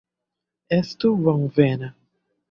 Estu 0.77 1.11
bonvena! 1.27 1.91